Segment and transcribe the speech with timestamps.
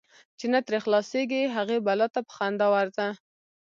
[0.37, 3.07] چی نه ترې خلاصیږې، هغی بلا ته په خندا ورځه.